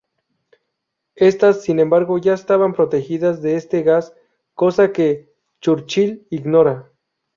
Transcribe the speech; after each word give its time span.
Estas, 1.17 1.61
sin 1.61 1.79
embargo, 1.79 2.17
ya 2.17 2.33
estaban 2.33 2.73
protegidas 2.73 3.43
de 3.43 3.55
este 3.55 3.83
gas, 3.83 4.13
cosa 4.55 4.91
que 4.91 5.31
Churchill 5.59 6.25
ignoraba. 6.31 6.89